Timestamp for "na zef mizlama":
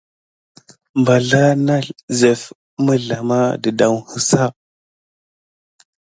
1.65-3.41